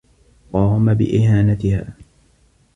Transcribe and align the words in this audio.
قام 0.53 0.93
بإهانتها. 0.93 1.93